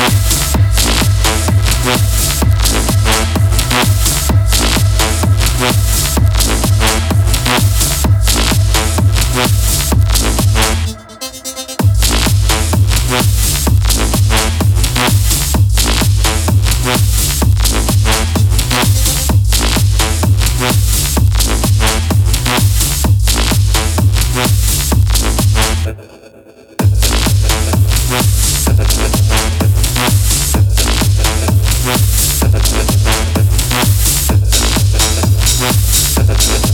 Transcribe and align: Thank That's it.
Thank 0.00 0.29
That's 36.30 36.64
it. 36.64 36.69